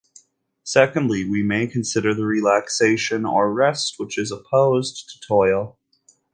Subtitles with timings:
[0.63, 5.77] Secondly, we may consider the relaxation or rest which is opposed to toil.